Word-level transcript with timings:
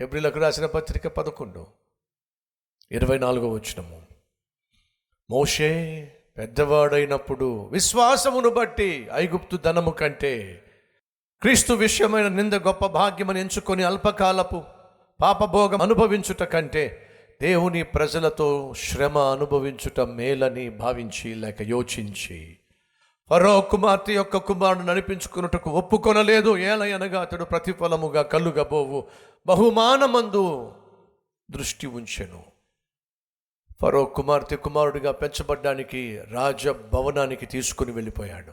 హెబ్రిలకు 0.00 0.38
రాసిన 0.38 0.66
పత్రిక 0.66 1.06
పదకొండు 1.16 1.62
ఇరవై 2.90 3.16
నాలుగో 3.18 3.48
వచ్చినము 3.48 3.98
మోషే 5.30 5.70
పెద్దవాడైనప్పుడు 6.38 7.48
విశ్వాసమును 7.72 8.50
బట్టి 8.50 8.88
ఐగుప్తు 9.14 9.58
ధనము 9.64 9.92
కంటే 9.92 10.34
క్రీస్తు 11.42 11.74
విషయమైన 11.78 12.28
నింద 12.32 12.54
గొప్ప 12.66 12.86
భాగ్యమని 12.92 13.40
ఎంచుకొని 13.40 13.84
అల్పకాలపు 13.84 14.60
పాపభోగం 15.20 15.82
అనుభవించుట 15.82 16.42
కంటే 16.50 16.84
దేవుని 17.40 17.82
ప్రజలతో 17.94 18.48
శ్రమ 18.82 19.18
అనుభవించుట 19.32 20.00
మేలని 20.12 20.66
భావించి 20.78 21.30
లేక 21.36 21.62
యోచించి 21.68 22.38
ఫరో 23.30 23.60
కుమార్తె 23.60 24.12
యొక్క 24.12 24.36
కుమారుడు 24.36 24.84
నడిపించుకున్నట్టుకు 24.84 25.70
ఒప్పుకొనలేదు. 25.70 26.58
ఏలయనగా 26.58 27.20
అతడు 27.20 27.44
ప్రతిఫలముగా 27.44 28.22
కలుగబోవు 28.22 29.08
బహుమానమందు 29.46 30.74
దృష్టి 31.50 31.86
ఉంచెను. 31.86 32.44
ఫరో 33.82 34.04
కుమార్తె 34.04 34.56
కుమారుడిగా 34.56 35.12
పెంచబడ్డానికి 35.12 36.20
రాజ 36.30 36.68
భవనానికి 36.68 37.46
తీసుకుని 37.46 37.92
వెళ్ళిపోయాడు. 37.92 38.52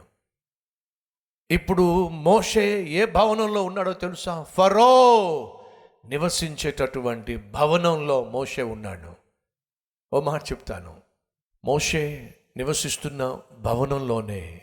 ఇప్పుడు 1.52 2.08
మోషే 2.08 2.84
ఏ 2.84 3.06
భవనంలో 3.06 3.64
ఉన్నాడో 3.64 3.94
తెలుసా? 3.94 4.44
ఫరో 4.44 5.60
నివసించేటటువంటి 6.06 7.38
భవనంలో 7.38 8.24
మోషే 8.24 8.64
ఉన్నాడు. 8.64 9.14
ఓ 10.14 10.22
మాట 10.22 10.44
చెప్తాను. 10.44 11.02
మోషే 11.66 12.36
నివసిస్తున్న 12.58 13.40
భవనంలోనే 13.60 14.62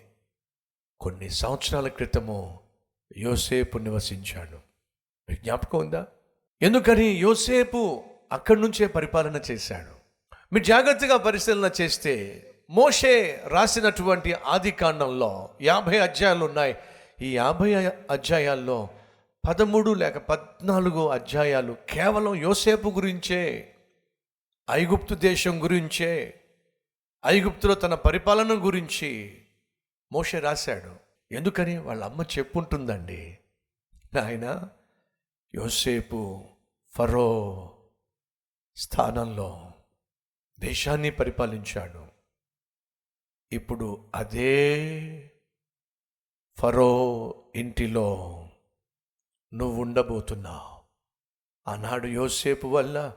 కొన్ని 1.00 1.30
సంవత్సరాల 1.30 1.88
క్రితము 1.88 2.60
యోసేపు 3.16 3.78
నివసించాడు. 3.78 4.58
మీకు 5.28 5.42
జ్ఞాపకం 5.42 5.78
ఉందా? 5.78 6.06
ఎందుకని 6.62 7.04
యోసేపు 7.04 8.02
అక్కడి 8.32 8.60
నుంచే 8.60 8.86
పరిపాలన 8.86 9.40
చేశాడు. 9.50 10.00
మీరు 10.52 10.64
జాగ్రత్తగా 10.64 11.16
పరిశీలన 11.16 11.70
చేస్తే 11.80 12.46
మోషే 12.70 13.42
రాసినటువంటి 13.46 14.32
ఆది 14.32 14.70
కాండంలో 14.70 15.50
యాభై 15.62 15.98
అధ్యాయాలు 15.98 16.44
ఉన్నాయి. 16.44 16.76
ఈ 17.22 17.36
యాభై 17.36 17.74
అధ్యాయాల్లో 18.10 18.88
పదమూడు 19.48 19.90
లేక 19.90 20.18
పద్నాలుగు 20.18 21.08
అధ్యాయాలు 21.08 21.76
కేవలం 21.90 22.34
యోసేపు 22.34 22.88
గురించే 22.88 23.74
ఐగుప్తు 24.70 25.14
దేశం 25.14 25.62
గురించే 25.62 26.39
ఐగుప్తులో 27.26 27.74
తన 27.74 27.94
పరిపాలన 27.94 28.64
గురించి 28.64 29.42
మోషే 30.12 30.38
రాశాడు. 30.38 30.96
ఎందుకని? 31.34 31.78
వాళ్ళ 31.78 32.04
అమ్మ 32.04 32.22
చెప్పుంటుందండి. 32.22 33.38
నాయన 34.14 34.68
యోసేపు 35.54 36.48
ఫరో 36.90 37.76
స్థానంలో 38.76 39.72
దేశాన్ని 40.60 41.10
పరిపాలించాడు. 41.10 42.06
ఇప్పుడు 43.52 44.10
అదే 44.14 45.30
ఫరో 46.58 47.34
ఇంటిలో 47.54 48.36
నువ్వు 49.54 49.82
ఉండబోతున్నావు 49.82 50.80
ఆనాడు 51.70 52.06
యోసేపు 52.06 52.66
వల్ల 52.66 53.16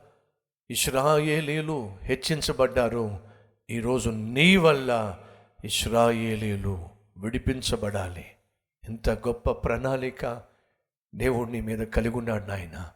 ఇస్రాయేలీలు 0.70 1.98
హెచ్చించబడ్డారు. 2.02 3.33
ఈరోజు 3.70 4.10
నీ 4.10 4.58
వల్ల 4.58 5.20
ఇస్రాయేలీలు 5.66 6.90
విడిపించబడాలి. 7.18 8.26
ఎంత 8.90 9.10
గొప్ప 9.10 9.52
ప్రణాళిక 9.52 10.42
దేవుడు 11.16 11.52
నీ 11.52 11.62
మీద 11.62 11.88
కలిగి 11.88 12.14
ఉన్నాడు 12.14 12.46
నాయన. 12.46 12.90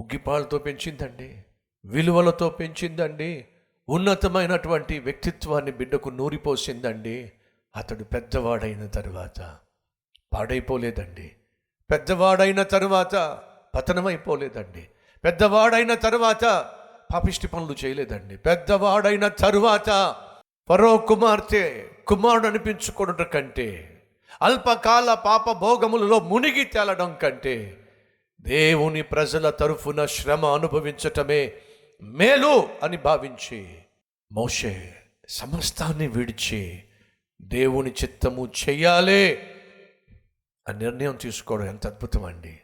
ఉగ్గిపాలతో 0.00 0.58
పెంచిందండి 0.58 1.44
విలువలతో 1.84 2.50
పెంచిందండి 2.50 3.46
ఉన్నతమైనటువంటి 3.88 4.98
వ్యక్తిత్వాన్ని 4.98 5.72
బిడ్డకు 5.72 6.10
నూరిపోసిందండి. 6.10 7.32
అతడు 7.76 8.04
పెద్దవాడైన 8.04 8.86
తరువాత 8.86 9.56
పాడైపోలేదండి. 10.32 11.32
పెద్దవాడైన 11.90 12.62
తరువాత 12.62 13.42
పతనమైపోలేదండి. 13.74 14.88
పెద్దవాడైన 15.24 15.94
తరువాత 15.94 16.74
పాపిష్టి 17.14 17.48
పనులు 17.48 17.76
చేయలేదండి. 17.84 18.36
పెద్దవాడైన 18.36 19.28
తరువాత 19.28 20.16
పరో 20.70 20.96
కుమార్తె 20.96 21.84
కుమారుడు 22.06 22.46
అనిపించుకోవడం 22.46 23.26
కంటే 23.34 23.94
అల్పకాల 24.42 25.14
పాప 25.14 25.52
భోగములలో 25.52 26.20
మునిగి 26.20 26.64
తేలడం 26.64 27.16
కంటే 27.22 27.76
దేవుని 28.40 29.02
ప్రజల 29.02 29.50
తరఫున 29.50 30.06
శ్రమ 30.06 30.46
అనుభవించటమే 30.46 31.52
మేలు 32.02 32.68
అని 32.82 32.96
భావించి 32.96 33.78
మోషే 34.32 34.94
సమస్తాన్ని 35.28 36.06
విడిచి 36.06 36.82
దేవుని 37.42 37.90
చిత్తము 37.90 38.52
చెయ్యాలే 38.68 39.54
ఆ 40.68 40.72
నిర్ణయం 40.72 41.18
తీసుకోవడం 41.20 41.66
ఎంత 41.66 41.86
అద్భుతం 41.86 42.24
అండి 42.24 42.60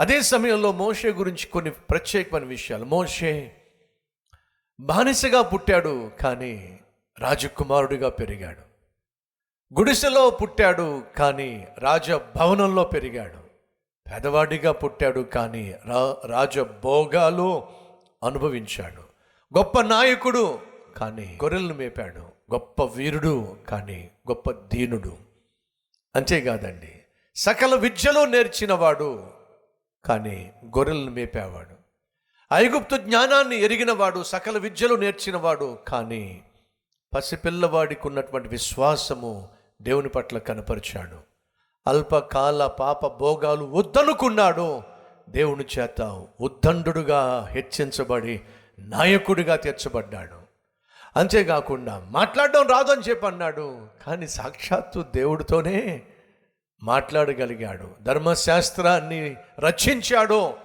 అదే 0.00 0.22
సమయంలో 0.22 0.72
మోషే 0.72 1.10
గురించి 1.10 1.46
కొన్ని 1.46 1.70
ప్రత్యేకమైన 1.70 2.44
విషయాలు. 2.44 2.84
మోషే 2.84 3.56
బానిసగా 4.80 5.42
పుట్టాడు 5.42 6.10
కానీ 6.20 6.80
రాజకుమారుడిగా 7.18 8.08
పెరిగాడు. 8.08 8.74
గుడిసెలో 9.78 10.30
పుట్టాడు 10.30 11.02
కానీ 11.16 11.68
రాజభవనంలో 11.78 12.84
పెరిగాడు. 12.84 13.44
పేదవాడిగా 14.10 14.72
పుట్టాడు 14.72 15.20
కానీ 15.20 15.74
రా 15.86 16.16
రాజభోగాలు 16.26 17.66
అనుభవించాడు. 18.24 19.02
గొప్ప 19.58 19.80
నాయకుడు 19.80 20.58
కానీ 20.96 21.38
గొర్రెలను 21.44 21.74
మేపాడు. 21.74 22.20
గొప్ప 22.52 22.82
వీరుడు 22.82 23.56
కానీ 23.68 24.10
గొప్ప 24.30 24.50
దీనుడు. 24.50 25.16
అంతేకాదండి. 26.16 27.00
సకల 27.36 27.74
విద్యలో 27.74 28.26
నేర్చినవాడు 28.26 29.30
కానీ 30.04 30.52
గొర్రెలను 30.66 31.10
మేపేవాడు. 31.10 31.73
ఐగుప్తు 32.54 32.96
జ్ఞానాన్ని 32.96 33.56
ఎరిగినవాడు 33.56 34.22
సకల 34.22 34.58
విద్యలు 34.58 34.94
నేర్చినవాడు. 34.94 35.78
కానీ 35.88 36.42
పసిపిల్లవాడికి 37.14 38.06
ఉన్నటువంటి 38.06 38.48
విశ్వాసము 38.48 39.48
దేవుని 39.82 40.08
పట్ల 40.08 40.38
కనపరిచాడు. 40.38 41.16
అల్పకాల 41.86 42.66
పాప 42.66 43.06
భోగాలు 43.06 43.64
వద్దనుకున్నాడు. 43.64 44.82
దేవుని 45.28 45.64
చేత 45.78 46.26
ఉద్దండుడుగా 46.40 47.48
హెచ్చించబడి 47.50 48.40
నాయకుడిగా 48.78 49.56
తీర్చబడ్డాడు. 49.56 50.36
అంతేకాకుండా 51.16 52.06
మాట్లాడడం 52.10 52.66
రాదు 52.66 52.92
అని 52.92 53.02
చెప్పి 53.02 53.26
అన్నాడు 53.26 53.86
కానీ 54.06 54.28
సాక్షాత్తు 54.28 55.04
దేవుడితోనే 55.14 56.02
మాట్లాడగలిగాడు. 56.82 57.88
ధర్మశాస్త్రాన్ని 58.02 59.36
రచించాడు. 59.58 60.63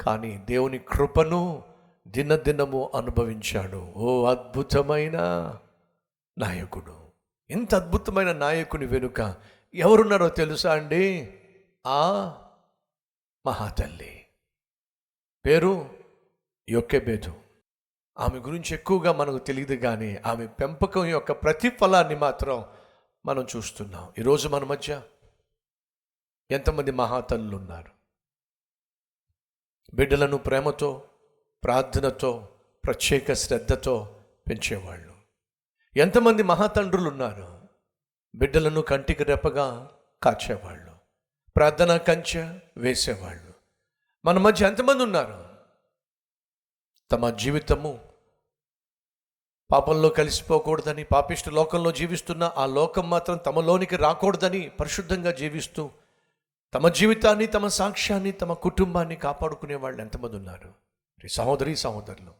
కానీ 0.00 0.36
దేవుని 0.36 0.78
కృపను 0.78 1.62
దినదినము 2.08 2.90
అనుభవించాడు. 2.94 3.92
ఓ 3.96 4.26
అద్భుతమైన 4.26 5.18
నాయకుడు. 6.38 7.06
ఇంత 7.50 7.74
అద్భుతమైన 7.74 8.32
నాయకుని 8.32 8.86
వెనుక 8.86 9.34
ఎవరున్నారో 9.74 10.28
తెలుసా 10.28 10.74
అండి? 10.74 11.34
ఆ 11.86 12.34
మహాతల్లి. 13.46 14.26
పేరు 15.46 15.90
యొక్కెబేదు 16.68 17.34
ఆమె 18.18 18.38
గురించి 18.38 18.74
ఎక్కువగా 18.74 19.12
మనకు 19.12 19.38
తెలియదు 19.38 19.74
కానీ 19.74 20.16
ఆమె 20.26 20.46
పెంపకం 20.46 21.04
యొక్క 21.04 21.32
ప్రతిఫలాన్ని 21.32 22.16
మాత్రం 22.16 22.64
మనం 23.26 23.46
చూస్తున్నాం. 23.56 24.12
ఈరోజు 24.18 24.48
మన 24.48 24.64
మధ్య 24.64 25.02
ఎంతమంది 26.50 26.90
మహాతల్లులు 26.90 27.56
ఉన్నారు 27.56 27.95
బిడ్డలను 29.94 30.36
ప్రేమతో 30.36 31.02
ప్రార్థనతో 31.64 32.48
ప్రత్యేక 32.84 33.32
శ్రద్ధతో 33.32 34.16
పెంచేవాళ్ళు. 34.50 35.14
ఎంతమంది 35.96 36.42
మహాతండ్రులు 36.42 37.08
ఉన్నారు 37.08 37.62
బిడ్డలను 38.34 38.82
కంటికి 38.82 39.24
రెప్పగా 39.24 39.90
కాచేవాళ్ళు. 40.22 40.92
ప్రార్థన 41.56 41.96
కంచె 41.96 42.58
వేసేవాళ్ళు. 42.76 43.52
మన 44.24 44.38
మధ్య 44.38 44.66
ఎంతమంది 44.66 45.02
ఉన్నారు. 45.02 45.46
తమ 47.10 47.30
జీవితము 47.30 48.08
పాపంలో 49.70 50.08
కలిసిపోకూడదని 50.08 51.04
పాపిష్టి 51.04 51.50
లోకంలో 51.50 51.92
జీవిస్తున్న 51.92 52.54
ఆ 52.56 52.66
లోకం 52.66 53.10
మాత్రం 53.10 53.36
తమలోనికి 53.36 53.96
రాకూడదని 53.96 54.68
పరిశుద్ధంగా 54.68 55.30
జీవిస్తూ 55.30 55.90
తమ 56.76 56.88
జీవితాన్ని 56.88 57.46
తమ 57.46 57.66
సాక్ష్యాన్ని 57.66 58.32
తమ 58.32 58.52
కుటుంబాన్ని 58.52 59.16
కాపాడుకునే 59.16 59.74
వాళ్ళు 59.74 60.02
ఎంతమంది 60.02 60.36
ఉన్నారు? 60.36 60.74
సహోదరి 61.28 61.76
సహోదరులు 61.76 62.32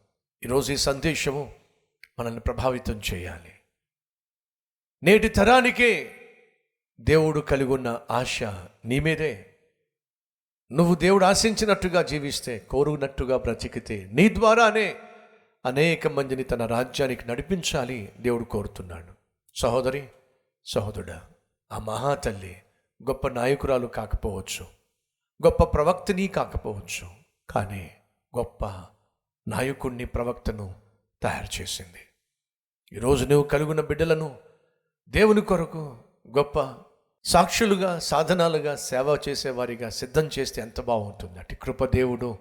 ఈరోజు 0.43 0.73
ఈ 0.73 0.77
సందేశము 0.77 1.53
మనల్ని 2.19 2.39
ప్రభావితం 2.39 3.01
చేయాలి. 3.13 3.53
నేటి 5.03 5.29
తరానికే 5.29 6.15
దేవుడు 6.99 7.39
కలిగి 7.39 7.69
ఉన్న 7.69 8.01
ఆశ 8.11 8.43
నీ 8.85 8.99
మీదే. 8.99 9.45
నువ్వు 10.71 10.95
దేవుడు 10.95 11.25
ఆశించినట్టుగా 11.25 12.01
జీవిస్తే 12.01 12.59
కోరునట్టుగా 12.59 13.37
బ్రతికితే 13.37 14.09
నీ 14.13 14.35
ద్వారానే 14.35 14.95
అనేక 15.65 16.07
మందిని 16.07 16.43
తన 16.43 16.65
రాజ్యానికి 16.65 17.27
నడిపించాలి 17.27 18.13
దేవుడు 18.19 18.43
కోరుతున్నాడు. 18.43 19.13
సహోదరి 19.55 20.07
సహోదరుడా 20.65 21.25
ఆ 21.71 21.79
మహాతల్లి 21.79 22.61
గొప్ప 23.03 23.27
నాయకురాలు 23.27 23.87
కాకపోవచ్చు 23.87 24.65
గొప్ప 25.45 25.63
ప్రవక్తని 25.63 26.27
కాకపోవచ్చు 26.27 27.09
కానీ 27.49 27.91
గొప్ప 28.37 28.65
నాయకుణ్ణి 29.47 30.05
ప్రవక్తను 30.05 30.75
తయారు 31.23 31.61
చేసింది. 31.61 31.99
ఈరోజు 32.93 33.25
నువ్వు 33.25 33.47
కలుగున 33.47 33.81
బిడ్డలను 33.81 34.39
దేవుని 35.09 35.41
కొరకు 35.41 35.97
గొప్ప 36.37 36.75
సాక్షులుగా 37.23 37.99
సాధనాలుగా 37.99 38.75
సేవ 38.75 39.17
చేసేవారిగా 39.29 39.89
సిద్ధం 39.89 40.29
చేస్తే 40.39 40.61
ఎంత 40.61 40.81
బాగుంటుంది. 40.81 41.39
అటు 41.39 41.55
కృపదేవుడు 41.55 42.37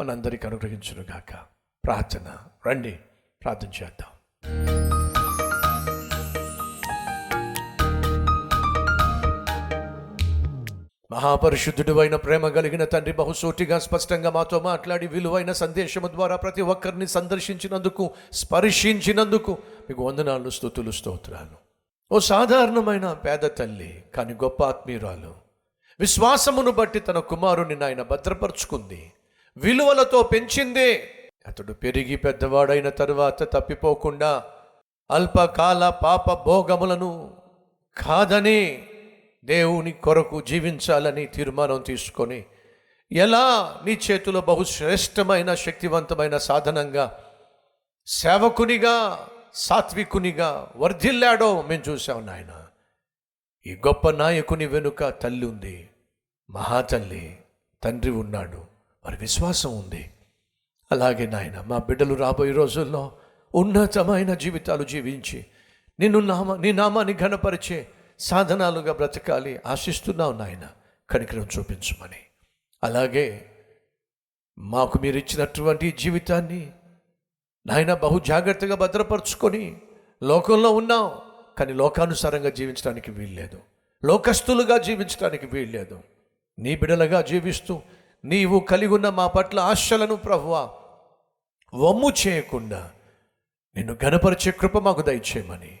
మనందరికీ 0.00 0.46
అనుగ్రహించునుగాక. 0.46 1.34
ప్రార్థన 1.84 2.38
రండి 2.66 2.98
ప్రార్థన 3.42 3.68
చేద్దాం. 3.68 4.10
మహాపరిశుద్ధుడు 11.14 11.98
అయిన 12.00 12.16
ప్రేమ 12.16 12.48
కలిగిన 12.48 12.84
తండ్రి 12.84 13.12
బహుసూటిగా 13.12 13.78
స్పష్టంగా 13.78 14.30
మాతో 14.30 14.60
మాట్లాడి 14.60 15.06
విలువైన 15.06 15.52
సందేశము 15.52 16.08
ద్వారా 16.08 16.36
ప్రతి 16.36 16.62
ఒక్కరిని 16.62 17.06
సందర్శించినందుకు 17.06 18.10
స్పర్శించినందుకు 18.32 19.52
మీకు 19.88 20.02
వందనాలు 20.02 20.50
స్థుతులు 20.50 20.90
స్తోత్రాలు. 20.90 21.56
ఓ 22.12 22.18
సాధారణమైన 22.18 23.12
పేద 23.12 23.38
తల్లి 23.38 24.04
కానీ 24.14 24.32
గొప్ప 24.32 24.64
ఆత్మీయురాలు 24.64 25.34
విశ్వాసమును 26.00 26.70
బట్టి 26.70 27.00
తన 27.00 27.18
కుమారుని 27.18 27.76
నాయన 27.76 28.02
భద్రపరుచుకుంది. 28.02 29.12
విలువలతో 29.56 30.22
పెంచిందే. 30.22 31.08
అతడు 31.46 31.72
పెరిగి 31.72 32.16
పెద్దవాడైన 32.16 32.88
తరువాత 32.88 33.42
తప్పిపోకుండా 33.42 34.42
అల్పకాల 35.10 35.88
పాప 35.88 36.46
భోగములను 36.46 37.30
కాదని 37.96 38.82
దేవుని 39.44 39.92
కొరకు 39.92 40.40
జీవించాలని 40.40 41.26
తీర్మానం 41.26 41.82
తీసుకొని 41.82 42.44
ఎలా 43.12 43.80
నీ 43.84 44.00
చేతిలో 44.10 44.40
బహుశ్రేష్టమైన 44.40 45.54
శక్తివంతమైన 45.54 46.36
సాధనంగా 46.36 47.18
సేవకునిగా 48.06 49.28
సాత్వికునిగా 49.54 50.72
వర్ధిల్లాడో 50.76 51.62
మేము 51.62 51.82
చూసాం 51.88 52.26
నాయన. 52.26 52.66
ఈ 53.66 53.74
గొప్ప 53.74 54.10
నాయకుని 54.10 54.66
వెనుక 54.66 55.08
తల్లి 55.08 55.46
ఉంది 55.46 55.88
మహాతల్లి 56.50 57.38
తండ్రి 57.82 58.10
ఉన్నాడు 58.10 58.56
వారి 59.04 59.16
విశ్వాసం 59.16 59.78
ఉంది. 59.78 60.10
అలాగే 60.92 61.26
నాయన 61.26 61.64
మా 61.66 61.78
బిడ్డలు 61.78 62.14
రాబోయే 62.14 62.52
రోజుల్లో 62.52 63.12
ఉన్నతమైన 63.54 64.34
జీవితాలు 64.34 64.84
జీవించి 64.84 65.46
నిన్ను 66.00 66.20
నామ 66.20 66.56
నీ 66.56 66.72
నామాన్ని 66.72 67.14
ఘనపరిచే 67.16 67.88
సాధనాలుగా 68.18 68.92
బ్రతకాలి 68.92 69.60
ఆశిస్తున్నావు 69.66 70.32
నాయన. 70.32 70.68
కనికరం 71.10 71.48
చూపించమని. 71.58 72.16
అలాగే 72.84 73.50
మాకు 74.58 74.98
మీరు 74.98 75.16
ఇచ్చినటువంటి 75.16 75.92
జీవితాన్ని 75.92 76.72
నాయన 77.66 77.94
బహు 77.94 78.18
జాగ్రత్తగా 78.18 78.74
భద్రపరుచుకొని 78.74 79.80
లోకంలో 80.22 80.70
ఉన్నాం 80.70 81.18
కానీ 81.58 81.72
లోకానుసారంగా 81.72 82.50
జీవించడానికి 82.50 83.10
వీల్లేదు. 83.10 83.60
లోకస్తులుగా 84.04 84.78
జీవించడానికి 84.78 85.46
వీల్లేదు. 85.46 86.02
నీ 86.58 86.76
బిడలుగా 86.76 87.22
జీవిస్తూ 87.22 87.82
నీవు 88.24 88.60
కలిగి 88.60 88.94
ఉన్న 88.94 89.08
మా 89.08 89.26
పట్ల 89.26 89.60
ఆశలను 89.60 90.16
ప్రభువా 90.16 90.60
వమ్ము 91.74 92.12
చేయకుండా 92.26 92.90
నిన్ను 93.76 93.96
గణపరిచే 94.04 94.52
కృప 94.52 94.78
మాకు 94.78 95.02
దయచేయమని. 95.02 95.80